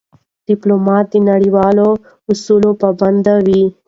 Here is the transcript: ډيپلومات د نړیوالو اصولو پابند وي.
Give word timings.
ډيپلومات 0.47 1.05
د 1.13 1.15
نړیوالو 1.29 1.89
اصولو 2.31 2.71
پابند 2.81 3.25
وي. 3.45 3.63